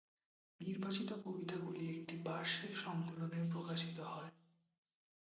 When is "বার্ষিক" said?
2.17-2.73